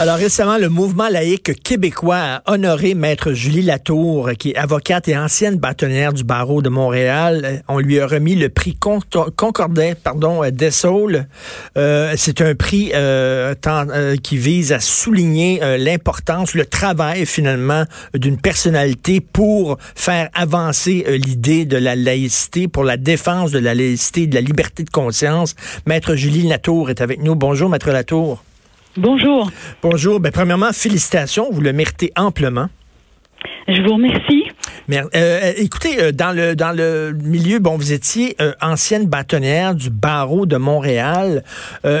[0.00, 5.16] Alors récemment, le mouvement laïque québécois a honoré maître Julie Latour, qui est avocate et
[5.16, 7.62] ancienne bâtonnière du barreau de Montréal.
[7.68, 11.28] On lui a remis le prix Concordet, pardon, d'Essaul.
[11.78, 17.84] Euh, c'est un prix euh, euh, qui vise à souligner l'importance, le travail finalement
[18.14, 24.26] d'une personnalité pour faire avancer l'idée de la laïcité, pour la défense de la laïcité,
[24.26, 25.54] de la liberté de conscience.
[25.86, 27.36] Maître Julie Latour est avec nous.
[27.36, 28.42] Bonjour, maître Latour.
[28.96, 29.50] Bonjour.
[29.82, 30.20] Bonjour.
[30.20, 31.48] Ben, premièrement, félicitations.
[31.50, 32.68] Vous le méritez amplement.
[33.66, 34.44] Je vous remercie.
[34.88, 39.74] Mais, euh, écoutez, euh, dans le dans le milieu, bon, vous étiez euh, ancienne bâtonnière
[39.74, 41.42] du barreau de Montréal.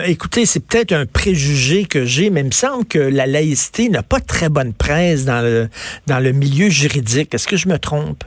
[0.06, 4.02] écoutez, c'est peut-être un préjugé que j'ai, mais il me semble que la laïcité n'a
[4.02, 5.68] pas très bonne presse dans le
[6.06, 7.34] dans le milieu juridique.
[7.34, 8.24] Est-ce que je me trompe?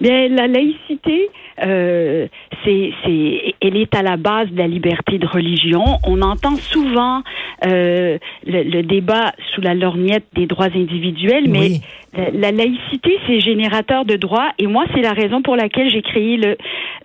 [0.00, 1.30] Bien, la laïcité,
[1.64, 2.26] euh,
[2.64, 5.84] c'est, c'est, elle est à la base de la liberté de religion.
[6.06, 7.22] On entend souvent
[7.66, 11.80] euh, le, débat sous la lorgnette des droits individuels, mais
[12.14, 14.50] la, laïcité, c'est générateur de droits.
[14.58, 16.56] Et moi, c'est la raison pour laquelle j'ai créé le,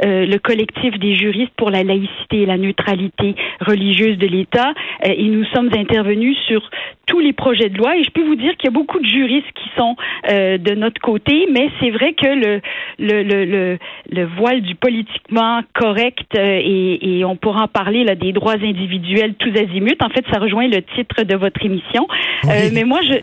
[0.04, 4.74] euh, le collectif des juristes pour la laïcité et la neutralité religieuse de l'État.
[5.06, 6.62] Euh, et nous sommes intervenus sur
[7.06, 7.96] tous les projets de loi.
[7.96, 9.96] Et je peux vous dire qu'il y a beaucoup de juristes qui sont
[10.30, 12.62] euh, de notre côté, mais c'est vrai que le,
[13.00, 13.78] le, le, le,
[14.12, 18.54] le voile du politiquement correct, euh, et, et, on pourra en parler là, des droits
[18.54, 19.98] individuels tous azimuts.
[20.02, 22.08] En fait, ça rejoint le titre de votre émission.
[22.46, 23.18] Euh, mais moi, je,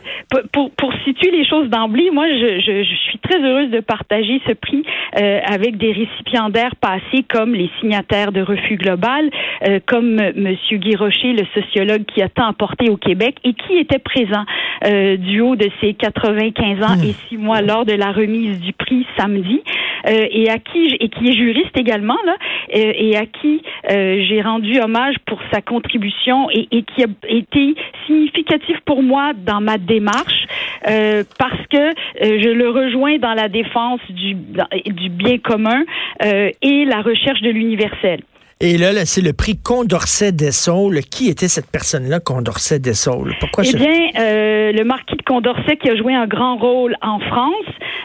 [0.52, 4.40] pour, pour situer les choses d'emblée, moi, je, je, je, suis très heureuse de partager
[4.46, 4.84] ce prix
[5.20, 9.30] euh, avec des récipiendaires passés comme les signataires de Refus Global,
[9.66, 13.76] euh, comme Monsieur Guy Rocher, le sociologue qui a tant apporté au Québec et qui
[13.76, 14.44] était présent
[14.84, 18.72] euh, du haut de ses 95 ans et six mois lors de la remise du
[18.72, 19.62] prix samedi.
[20.06, 22.36] Euh, et à qui et qui est juriste également là,
[22.74, 27.06] euh, et à qui euh, j'ai rendu hommage pour sa contribution et, et, qui a
[27.26, 27.74] été
[28.06, 30.46] significatif pour moi dans ma démarche
[31.38, 31.90] parce que
[32.20, 35.84] je le rejoins dans la défense du, du bien commun
[36.20, 38.20] et la recherche de l'universel.
[38.60, 41.00] Et là, là c'est le prix Condorcet Dessaules.
[41.00, 43.34] Qui était cette personne-là, Condorcet Dessaules?
[43.40, 47.18] Pourquoi Eh bien, euh, le marquis de Condorcet qui a joué un grand rôle en
[47.18, 47.52] France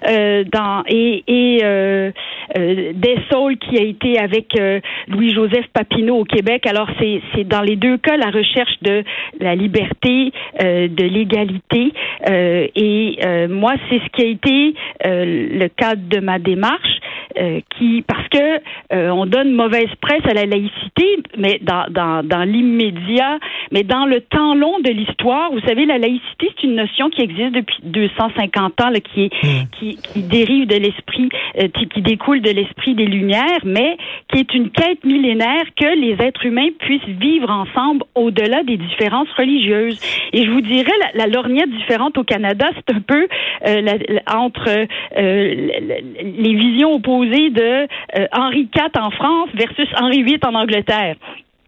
[0.08, 2.12] euh, dans, et, et euh,
[2.58, 6.66] euh Dessaules qui a été avec euh, Louis-Joseph Papineau au Québec.
[6.66, 9.04] Alors, c'est, c'est dans les deux cas la recherche de
[9.40, 10.32] la liberté,
[10.62, 11.94] euh, de l'égalité.
[12.28, 14.74] et moi, c'est ce qui a été
[15.06, 17.00] le cadre de ma démarche.
[17.38, 18.60] Euh, qui parce que
[18.92, 23.40] euh, on donne mauvaise presse à la laïcité, mais dans, dans, dans l'immédiat,
[23.72, 27.22] mais dans le temps long de l'histoire, vous savez, la laïcité c'est une notion qui
[27.22, 29.66] existe depuis 250 ans, là, qui est hmm.
[29.78, 31.30] qui, qui dérive de l'esprit,
[31.60, 33.98] euh, qui découle de l'esprit des Lumières, mais
[34.32, 39.30] qui est une quête millénaire que les êtres humains puissent vivre ensemble au-delà des différences
[39.38, 40.00] religieuses.
[40.34, 43.28] Et je vous dirais, la, la lorgnette différente au Canada, c'est un peu
[43.66, 43.94] la,
[44.36, 51.16] entre les visions opposées de euh, Henri IV en France versus Henri VIII en Angleterre.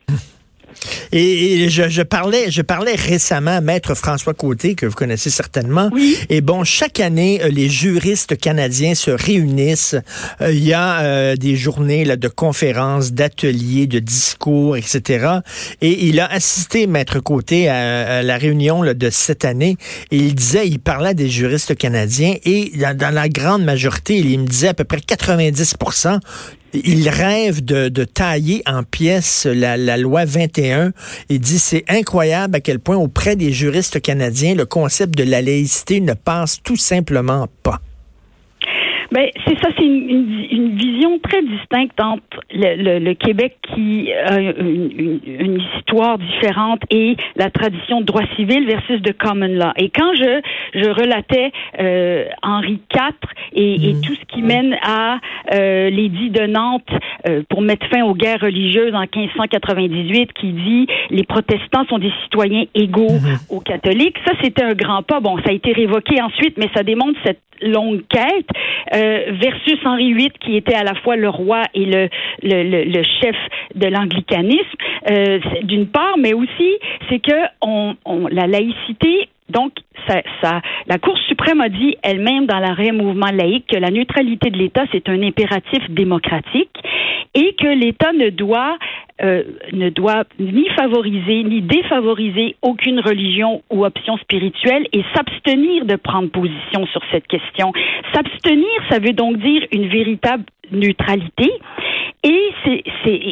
[1.11, 5.89] Et, je, parlais, je parlais récemment à Maître François Côté, que vous connaissez certainement.
[6.29, 9.95] Et bon, chaque année, euh, les juristes canadiens se réunissent.
[10.41, 15.39] Euh, il y a euh, des journées là, de conférences, d'ateliers, de discours, etc.
[15.81, 19.77] Et il a assisté, Maître Côté, à, la réunion de cette année.
[20.11, 22.35] Et il disait, il parlait des juristes canadiens.
[22.45, 25.75] Et dans, dans la grande majorité, il me disait à peu près 90
[26.73, 30.91] il rêve de, tailler en pièces la, la, loi 21.
[31.29, 35.41] Il dit c'est incroyable à quel point auprès des juristes canadiens, le concept de la
[35.41, 37.81] laïcité ne passe tout simplement pas.
[39.11, 44.39] Ben, c'est ça, c'est une, une, vision très distincte entre le, le, Québec qui a
[44.39, 49.73] une, une, histoire différente et la tradition de droit civil versus de common law.
[49.75, 50.41] Et quand je,
[50.75, 53.11] je relatais euh, Henri IV
[53.53, 54.01] et, et, mhm.
[54.01, 55.19] tout ce qui mène à
[55.53, 56.87] euh, l'édit de Nantes
[57.27, 62.13] euh, pour mettre fin aux guerres religieuses en 1598 qui dit les protestants sont des
[62.23, 63.37] citoyens égaux mhm.
[63.49, 65.19] aux catholiques, ça c'était un grand pas.
[65.19, 68.47] Bon, ça a été révoqué ensuite, mais ça démontre cette longue quête.
[69.01, 72.07] Euh, versus Henri VIII, qui était à la fois le roi et le,
[72.43, 73.35] le, le, chef
[73.73, 74.77] de l'anglicanisme,
[75.09, 76.77] euh, d'une part, mais aussi,
[77.09, 79.73] c'est que on, on, la laïcité donc,
[80.07, 84.49] ça, ça, la Cour suprême a dit elle-même dans l'arrêt mouvement laïque que la neutralité
[84.49, 86.75] de l'État, c'est un impératif démocratique
[87.33, 88.77] et que l'État ne doit
[89.21, 95.95] euh, ne doit ni favoriser ni défavoriser aucune religion ou option spirituelle et s'abstenir de
[95.95, 97.71] prendre position sur cette question.
[98.13, 101.51] S'abstenir, ça veut donc dire une véritable neutralité
[102.23, 102.83] et, c'est,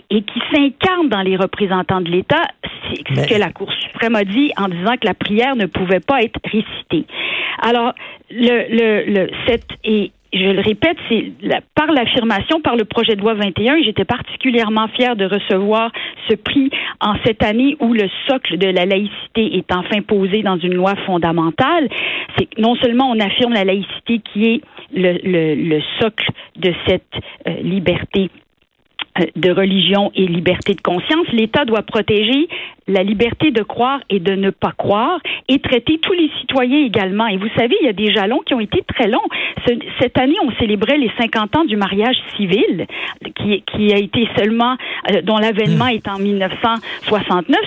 [0.09, 4.23] et qui s'incarne dans les représentants de l'État, c'est ce que la Cour suprême a
[4.23, 7.05] dit en disant que la prière ne pouvait pas être récitée.
[7.61, 7.93] Alors,
[8.31, 11.33] le, le, le cette, et je le répète, c'est
[11.75, 15.91] par l'affirmation, par le projet de loi 21, j'étais particulièrement fière de recevoir
[16.29, 16.69] ce prix
[17.01, 20.95] en cette année où le socle de la laïcité est enfin posé dans une loi
[21.05, 21.89] fondamentale.
[22.37, 24.61] C'est non seulement on affirme la laïcité qui est
[24.93, 27.13] le, le, le socle de cette
[27.47, 28.29] euh, liberté
[29.35, 32.47] de religion et liberté de conscience, l'État doit protéger
[32.87, 37.27] la liberté de croire et de ne pas croire et traiter tous les citoyens également.
[37.27, 39.19] Et vous savez, il y a des jalons qui ont été très longs.
[39.99, 42.87] cette année, on célébrait les 50 ans du mariage civil,
[43.35, 44.75] qui, qui a été seulement, euh,
[45.23, 47.59] dont l'avènement est en 1969.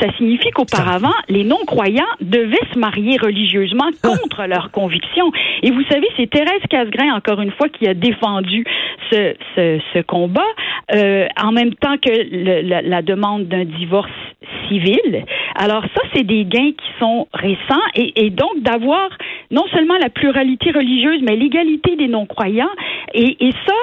[0.00, 4.08] Ça, signifie qu'auparavant, les non-croyants devaient se marier religieusement ah.
[4.08, 5.30] contre leurs convictions.
[5.62, 8.64] Et vous savez, c'est Thérèse Casgrain, encore une fois, qui a défendu
[9.10, 10.42] ce, ce, ce combat,
[10.94, 14.10] euh, en même temps que le, la, la demande d'un divorce
[14.68, 15.24] civile.
[15.54, 19.08] Alors ça, c'est des gains qui sont récents et, et donc d'avoir
[19.50, 22.70] non seulement la pluralité religieuse, mais l'égalité des non-croyants.
[23.14, 23.74] Et, et ça,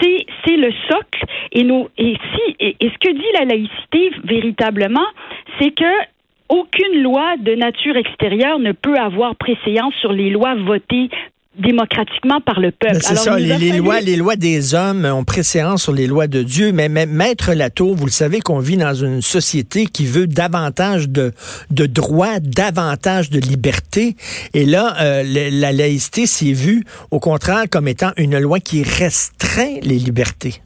[0.00, 1.24] c'est, c'est le socle.
[1.52, 5.06] Et, nos, et, si, et, et ce que dit la laïcité véritablement,
[5.58, 5.84] c'est que
[6.48, 11.08] aucune loi de nature extérieure ne peut avoir préséance sur les lois votées
[11.58, 12.98] démocratiquement par le peuple.
[13.00, 16.72] C'est ça, les, lois, les lois des hommes ont préséance sur les lois de Dieu,
[16.72, 21.08] mais, mais Maître Latour, vous le savez qu'on vit dans une société qui veut davantage
[21.08, 21.32] de,
[21.70, 24.16] de droits, davantage de liberté,
[24.54, 29.76] et là, euh, la laïcité s'est vue, au contraire, comme étant une loi qui restreint
[29.82, 30.62] les libertés.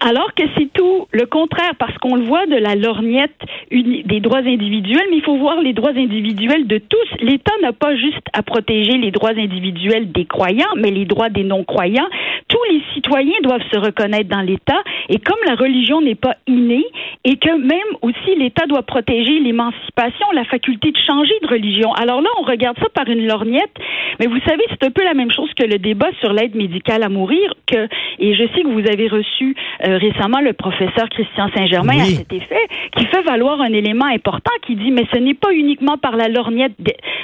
[0.00, 3.34] Alors que c'est tout le contraire, parce qu'on le voit de la lorgnette
[3.70, 7.20] des droits individuels, mais il faut voir les droits individuels de tous.
[7.20, 11.42] L'État n'a pas juste à protéger les droits individuels des croyants, mais les droits des
[11.42, 12.08] non-croyants.
[12.48, 16.86] Tous les citoyens doivent se reconnaître dans l'État, et comme la religion n'est pas innée,
[17.24, 21.92] et que même aussi l'État doit protéger l'émancipation, la faculté de changer de religion.
[21.94, 23.74] Alors là, on regarde ça par une lorgnette,
[24.20, 27.02] mais vous savez, c'est un peu la même chose que le débat sur l'aide médicale
[27.02, 31.48] à mourir, que, et je sais que vous avez reçu euh, récemment le professeur Christian
[31.54, 35.34] Saint-Germain à cet effet, qui fait valoir un élément important qui dit, mais ce n'est
[35.34, 36.72] pas uniquement par la lorgnette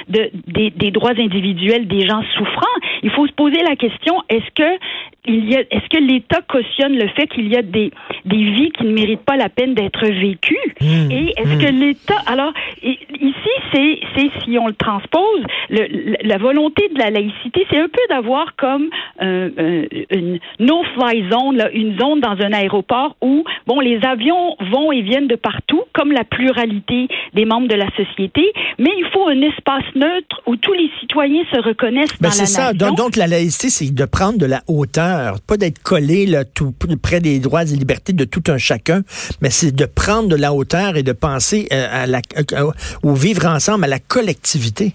[0.07, 2.65] de, des, droits individuels des gens souffrants.
[3.03, 4.79] Il faut se poser la question, est-ce que
[5.27, 7.91] est-ce que l'État cautionne le fait qu'il y a des,
[8.25, 10.75] des vies qui ne méritent pas la peine d'être vécues?
[10.81, 11.11] Mmh.
[11.11, 11.79] Et est-ce que mmh.
[11.79, 17.65] l'État, alors, ici, c'est, c'est si on le transpose, le, la volonté de la laïcité,
[17.69, 18.89] c'est un peu d'avoir comme
[19.21, 24.55] euh, euh une no-fly zone, là, une zone dans un aéroport où, bon, les avions
[24.71, 29.05] vont et viennent de partout, comme la pluralité des membres de la société, mais il
[29.11, 32.73] faut un espace neutre où tous les citoyens se reconnaissent ben, dans la ça.
[32.73, 32.87] nation.
[32.87, 35.14] Donc, donc, la laïcité, c'est de prendre de la hauteur,
[35.47, 39.01] pas d'être collé là, tout près des droits et libertés de tout un chacun,
[39.41, 42.21] mais c'est de prendre de la hauteur et de penser euh, à la,
[42.53, 42.71] euh,
[43.03, 44.93] au vivre ensemble, à la collectivité.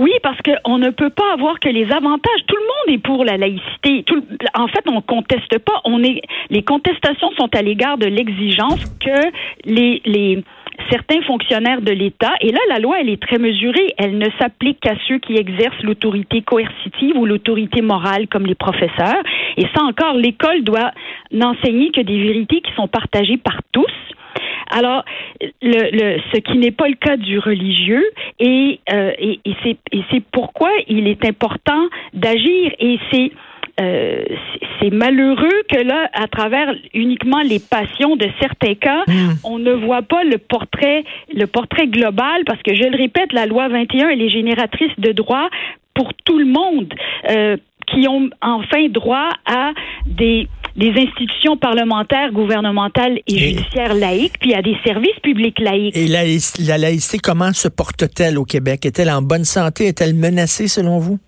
[0.00, 2.40] Oui, parce qu'on ne peut pas avoir que les avantages.
[2.46, 4.02] Tout le monde est pour la laïcité.
[4.54, 5.82] En fait, on conteste pas.
[5.84, 9.30] On est, les contestations sont à l'égard de l'exigence que
[9.66, 10.42] les, les
[10.90, 13.94] certains fonctionnaires de l'État, et là, la loi, elle est très mesurée.
[13.98, 19.22] Elle ne s'applique qu'à ceux qui exercent l'autorité coercitive ou l'autorité morale, comme les professeurs.
[19.56, 20.92] Et ça encore, l'école doit
[21.32, 23.92] n'enseigner que des vérités qui sont partagées par tous.
[24.72, 25.04] Alors,
[25.62, 28.04] le, ce qui n'est pas le cas du religieux,
[28.38, 33.32] et, euh, et, et c'est pourquoi il est important d'agir, et c'est
[33.80, 34.24] euh,
[34.80, 39.32] c'est malheureux que là, à travers uniquement les passions de certains cas, hmm.
[39.44, 43.46] on ne voit pas le portrait, le portrait global, parce que je le répète, la
[43.46, 45.48] loi 21, elle est génératrice de droits
[45.94, 46.92] pour tout le monde,
[47.30, 47.56] euh,
[47.86, 49.72] qui ont enfin droit à
[50.06, 55.96] des des institutions parlementaires, gouvernementales et, judiciaires laïques, puis à des services publics laïques.
[55.96, 58.86] Et la, la laïcité, comment se porte-t-elle au Québec?
[58.86, 59.86] Est-elle en bonne santé?
[59.86, 61.18] Est-elle menacée selon vous?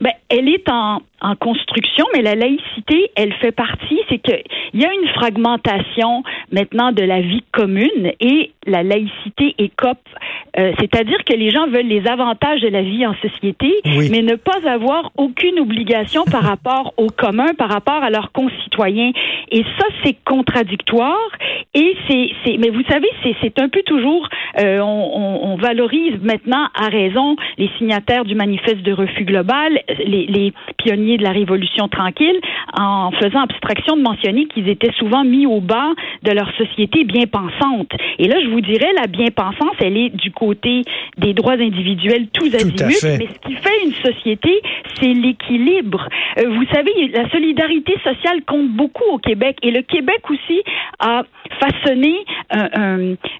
[0.00, 4.42] Ben, elle est en, en construction, mais la laïcité, elle fait partie, c'est qu'il
[4.74, 6.22] y a une fragmentation
[6.52, 10.06] maintenant de la vie commune et la laïcité écope,
[10.58, 13.72] euh, c'est-à-dire que les gens veulent les avantages de la vie en société,
[14.10, 19.12] mais ne pas avoir aucune obligation par rapport au commun, par rapport à leurs concitoyens.
[19.50, 21.16] Et ça, c'est contradictoire.
[21.74, 23.08] Et c'est, mais vous savez,
[23.40, 24.28] c'est un peu toujours,
[24.60, 29.80] euh, on, on, on, valorise maintenant à raison les signataires du manifeste de refus global,
[30.04, 32.38] les les, les pionniers de la Révolution tranquille
[32.74, 35.92] en faisant abstraction de mentionner qu'ils étaient souvent mis au bas
[36.22, 37.90] de leur société bien pensante.
[38.18, 40.82] Et là, je vous dirais, la bien-pensance, elle est du côté
[41.18, 44.62] des droits individuels tous azimuts, mais ce qui fait une société,
[45.00, 46.08] c'est l'équilibre.
[46.38, 50.62] Euh, vous savez, la solidarité sociale compte beaucoup au Québec et le Québec aussi
[50.98, 51.22] a
[51.60, 52.16] façonné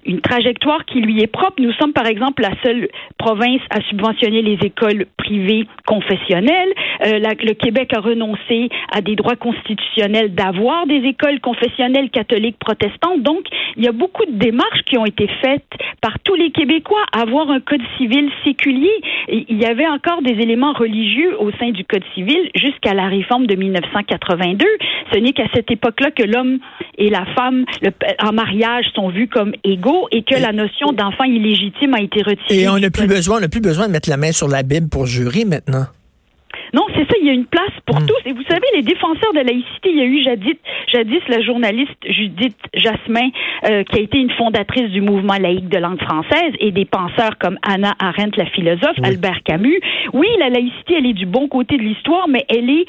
[0.05, 1.61] une trajectoire qui lui est propre.
[1.61, 6.73] Nous sommes, par exemple, la seule province à subventionner les écoles privées confessionnelles.
[7.05, 12.92] Euh, le Québec a renoncé à des droits constitutionnels d'avoir des écoles confessionnelles catholiques protestantes.
[13.17, 13.45] Donc,
[13.77, 15.67] il y a beaucoup de démarches qui ont été faites
[16.01, 18.91] par tous les Québécois à avoir un code civil séculier.
[19.27, 23.47] Il y avait encore des éléments religieux au sein du code civil jusqu'à la réforme
[23.47, 24.65] de 1982.
[25.11, 26.59] Ce n'est qu'à cette époque-là que l'homme
[26.97, 27.65] et la femme
[28.21, 32.61] en mariage sont vus comme égaux et que la notion d'enfant illégitime a été retirée.
[32.61, 34.63] Et on n'a plus besoin, on n'a plus besoin de mettre la main sur la
[34.63, 35.85] Bible pour jurer maintenant.
[36.73, 38.05] Non, c'est ça, il y a une place pour hmm.
[38.05, 38.29] tous.
[38.29, 40.57] Et vous savez, les défenseurs de laïcité, il y a eu jadis,
[40.91, 43.29] jadis la journaliste Judith Jasmin,
[43.65, 47.37] euh, qui a été une fondatrice du mouvement laïque de langue française, et des penseurs
[47.39, 49.79] comme Anna Arendt, la philosophe, Albert Camus.
[50.13, 52.85] Oui, la laïcité, elle est du bon côté de l'histoire, mais elle est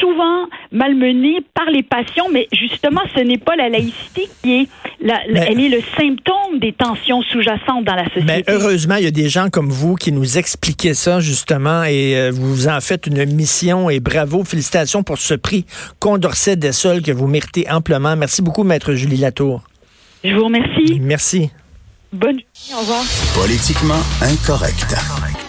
[0.00, 2.26] souvent malmenée par les passions.
[2.32, 4.68] Mais justement, ce n'est pas la laïcité qui est,
[5.00, 8.24] la, elle est le symptôme des tensions sous-jacentes dans la société.
[8.26, 12.16] Mais heureusement, il y a des gens comme vous qui nous expliquaient ça justement, et
[12.16, 15.64] euh, vous en faites une mission et bravo, félicitations pour ce prix
[16.00, 18.16] Condorcet des Sols que vous méritez amplement.
[18.16, 19.62] Merci beaucoup, Maître Julie Latour.
[20.24, 21.00] Je vous remercie.
[21.00, 21.50] Merci.
[22.12, 23.04] Bonne journée, au revoir.
[23.34, 25.45] Politiquement incorrect.